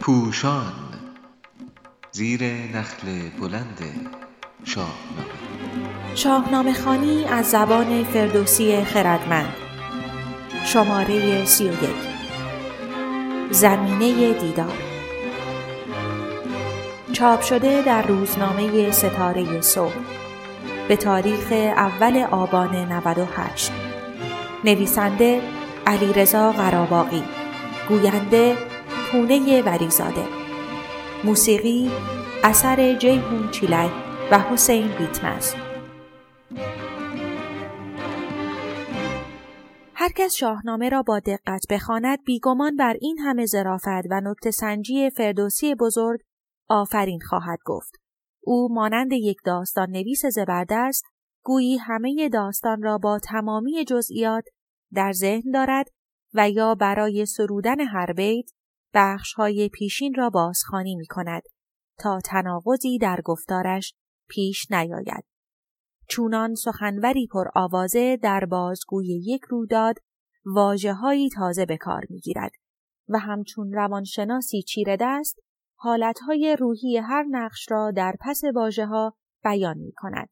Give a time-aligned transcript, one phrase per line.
[0.00, 0.72] پوشان
[2.12, 3.78] زیر نخل بلند
[4.64, 4.96] شاهنامه.
[6.14, 9.54] شاهنامه خانی از زبان فردوسی خردمند.
[10.64, 11.90] شماره سی و یک.
[13.50, 14.78] زمینه دیدار.
[17.12, 19.94] چاپ شده در روزنامه ستاره صبح.
[20.88, 23.72] به تاریخ اول آبان 98
[24.64, 25.40] نویسنده
[25.86, 27.22] علیرضا قراباقی
[27.88, 28.56] گوینده
[29.12, 30.24] پونه وریزاده
[31.24, 31.90] موسیقی
[32.44, 33.90] اثر جیهون چیلک
[34.30, 35.54] و حسین بیتمز
[39.94, 45.10] هر کس شاهنامه را با دقت بخواند بیگمان بر این همه ظرافت و نکته سنجی
[45.10, 46.20] فردوسی بزرگ
[46.68, 47.92] آفرین خواهد گفت.
[48.44, 51.04] او مانند یک داستان نویس زبردست
[51.44, 54.44] گویی همه داستان را با تمامی جزئیات
[54.94, 55.86] در ذهن دارد
[56.34, 58.50] و یا برای سرودن هر بیت
[59.36, 61.42] های پیشین را بازخوانی می کند
[61.98, 63.94] تا تناقضی در گفتارش
[64.28, 65.24] پیش نیاید.
[66.08, 69.94] چونان سخنوری پر آوازه در بازگوی یک رویداد
[70.44, 70.96] واجه
[71.36, 72.52] تازه به کار می گیرد
[73.08, 75.38] و همچون روانشناسی چیره دست
[75.76, 80.28] حالتهای روحی هر نقش را در پس واجه ها بیان می کند.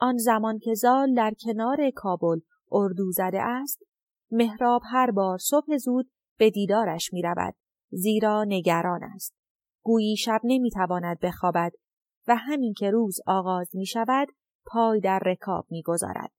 [0.00, 2.40] آن زمان که زال در کنار کابل
[2.72, 3.82] اردو زده است،
[4.30, 7.54] مهراب هر بار صبح زود به دیدارش می رود
[7.90, 9.34] زیرا نگران است.
[9.82, 11.72] گویی شب نمی تواند بخوابد
[12.28, 14.28] و همین که روز آغاز می شود
[14.66, 16.30] پای در رکاب می گذارد.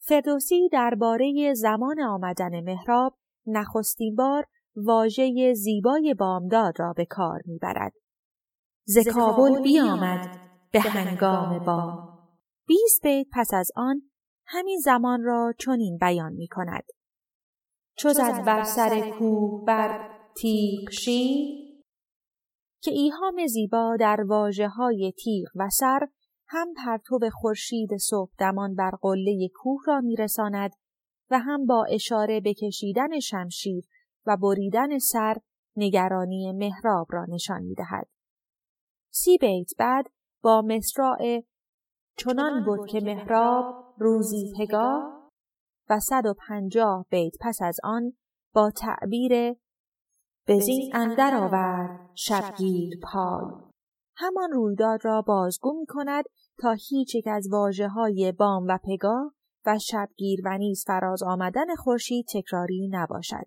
[0.00, 7.92] فردوسی درباره زمان آمدن مهراب نخستین بار واژه زیبای بامداد را به کار می‌برد.
[8.84, 10.40] ز کابل بیامد
[10.72, 12.13] به هنگام بام.
[12.66, 14.02] بیست بیت پس از آن
[14.46, 16.84] همین زمان را چنین بیان می کند.
[17.96, 20.90] چو زد بر سر کوه بر تیغ
[22.82, 26.08] که ایهام زیبا در واجه های تیغ و سر
[26.48, 30.70] هم پرتو خورشید صبح دمان بر قله کوه را میرساند
[31.30, 33.84] و هم با اشاره به کشیدن شمشیر
[34.26, 35.36] و بریدن سر
[35.76, 38.08] نگرانی محراب را نشان می‌دهد.
[39.10, 40.06] سی بیت بعد
[40.42, 41.42] با مصراع
[42.16, 45.30] چنان بود که محراب روزی پگاه
[45.90, 48.12] و صد و پنجاه بیت پس از آن
[48.54, 49.54] با تعبیر
[50.48, 53.50] بزین اندر آورد شبگیر پای
[54.16, 56.24] همان رویداد را بازگو می کند
[56.58, 59.34] تا هیچ یک از واجه های بام و پگاه
[59.66, 63.46] و شبگیر و نیز فراز آمدن خورشید تکراری نباشد.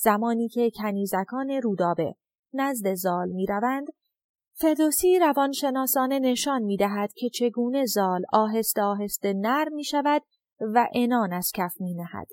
[0.00, 2.14] زمانی که کنیزکان رودابه
[2.52, 3.86] نزد زال می روند،
[4.54, 10.22] فردوسی روانشناسانه نشان می دهد که چگونه زال آهسته آهسته نر می شود
[10.60, 12.26] و انان از کف می نهد.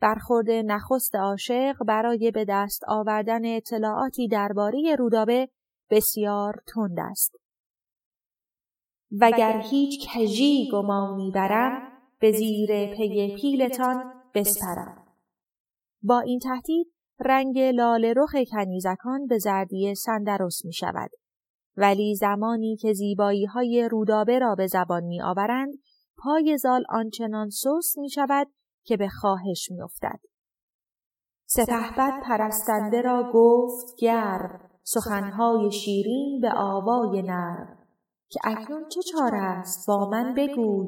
[0.00, 5.48] برخورد نخست عاشق برای به دست آوردن اطلاعاتی درباره رودابه
[5.90, 7.36] بسیار تند است.
[9.20, 15.06] وگر هیچ کژی گمانی برم به زیر پی پیلتان بسپرم.
[16.02, 21.10] با این تهدید رنگ لاله رخ کنیزکان به زردی سندرس می شود.
[21.76, 25.74] ولی زمانی که زیبایی های رودابه را به زبان می آورند،
[26.18, 28.46] پای زال آنچنان سوس می شود
[28.84, 30.20] که به خواهش می افتد.
[31.46, 37.66] سپهبد پرستنده را گفت گر سخنهای شیرین به آوای نر
[38.28, 40.86] که اکنون چه چاره است با من بگوی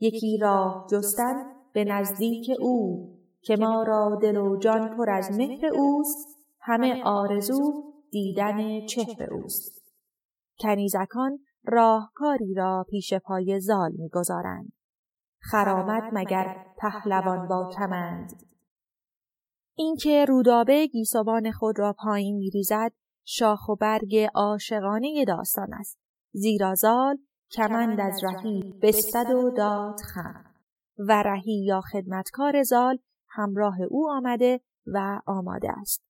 [0.00, 1.34] یکی راه جستن
[1.72, 7.92] به نزدیک او که ما را دل و جان پر از مهر اوست همه آرزو
[8.10, 9.82] دیدن چهر اوست.
[10.60, 14.72] کنیزکان راهکاری را پیش پای زال می‌گذارند.
[15.40, 18.42] خرامت مگر پهلوان با کمند.
[19.74, 22.92] اینکه رودابه گیسوان خود را پایین میریزد
[23.24, 25.98] شاخ و برگ عاشقانه داستان است.
[26.32, 27.16] زیرا زال
[27.50, 30.44] کمند از رهی بستد و داد خم.
[30.98, 32.98] و رهی یا خدمتکار زال
[33.38, 36.08] همراه او آمده و آماده است.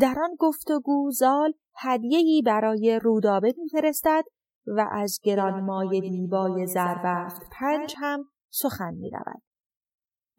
[0.00, 4.24] در آن گفتگو زال هدیه‌ای برای رودابه میفرستد
[4.66, 9.10] و از گرانمای دیبای زربفت پنج هم سخن می.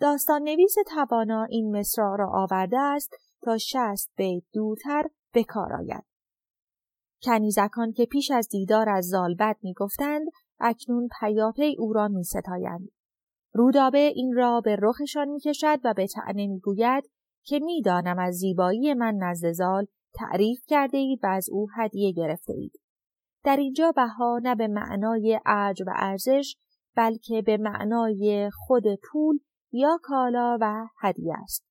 [0.01, 5.03] داستان نویس توانا این مصرع را آورده است تا شست بیت دورتر
[5.33, 6.03] بکار آید.
[7.23, 10.27] کنیزکان که پیش از دیدار از زال بد می گفتند
[10.59, 12.89] اکنون پیاپی او را می ستایند.
[13.53, 17.03] رودابه این را به رخشان می کشد و به تعنه می گوید
[17.45, 22.53] که می‌دانم از زیبایی من نزد زال تعریف کرده اید و از او هدیه گرفته
[22.53, 22.81] اید.
[23.43, 26.55] در اینجا بها نه به معنای ارج و ارزش
[26.95, 29.39] بلکه به معنای خود پول
[29.71, 31.65] یا کالا و هدیه است.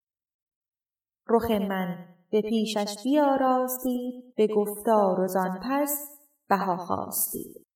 [1.29, 7.68] رخ من به پیشش بیاراستی به گفتار و زان پس بها خواستی.